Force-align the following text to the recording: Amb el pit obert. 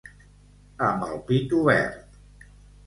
Amb 0.87 1.05
el 1.11 1.21
pit 1.29 1.55
obert. 1.61 2.21